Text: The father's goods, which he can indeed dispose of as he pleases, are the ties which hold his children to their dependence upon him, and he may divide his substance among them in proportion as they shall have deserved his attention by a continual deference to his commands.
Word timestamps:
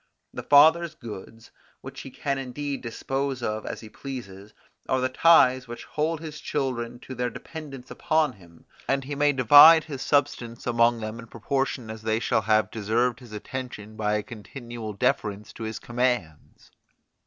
The 0.33 0.41
father's 0.41 0.95
goods, 0.95 1.51
which 1.81 2.01
he 2.01 2.09
can 2.09 2.39
indeed 2.39 2.81
dispose 2.81 3.43
of 3.43 3.67
as 3.67 3.81
he 3.81 3.87
pleases, 3.89 4.51
are 4.89 4.99
the 4.99 5.09
ties 5.09 5.67
which 5.67 5.83
hold 5.83 6.19
his 6.21 6.39
children 6.41 6.97
to 7.01 7.13
their 7.13 7.29
dependence 7.29 7.91
upon 7.91 8.33
him, 8.33 8.65
and 8.87 9.03
he 9.03 9.13
may 9.13 9.31
divide 9.31 9.83
his 9.83 10.01
substance 10.01 10.65
among 10.65 11.01
them 11.01 11.19
in 11.19 11.27
proportion 11.27 11.91
as 11.91 12.01
they 12.01 12.19
shall 12.19 12.41
have 12.41 12.71
deserved 12.71 13.19
his 13.19 13.31
attention 13.31 13.95
by 13.95 14.15
a 14.15 14.23
continual 14.23 14.93
deference 14.93 15.53
to 15.53 15.61
his 15.65 15.77
commands. 15.77 16.71